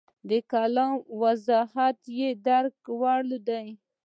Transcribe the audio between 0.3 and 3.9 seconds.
کلام وضاحت یې د درک وړ دی.